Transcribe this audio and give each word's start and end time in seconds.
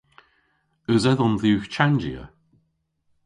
Eus 0.91 1.03
edhom 1.11 1.33
dhywgh 1.41 1.67
chanjya? 1.73 2.23